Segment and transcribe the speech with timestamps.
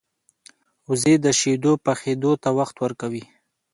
[0.89, 3.23] وزې د شیدو پخېدو ته وخت ورکوي